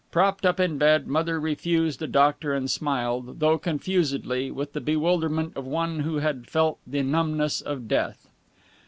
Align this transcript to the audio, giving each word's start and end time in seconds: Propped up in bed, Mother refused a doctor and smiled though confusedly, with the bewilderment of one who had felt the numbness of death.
Propped 0.09 0.47
up 0.47 0.59
in 0.59 0.79
bed, 0.79 1.05
Mother 1.05 1.39
refused 1.39 2.01
a 2.01 2.07
doctor 2.07 2.53
and 2.53 2.71
smiled 2.71 3.39
though 3.39 3.59
confusedly, 3.59 4.49
with 4.49 4.73
the 4.73 4.81
bewilderment 4.81 5.55
of 5.55 5.67
one 5.67 5.99
who 5.99 6.15
had 6.15 6.47
felt 6.47 6.79
the 6.87 7.03
numbness 7.03 7.61
of 7.61 7.87
death. 7.87 8.27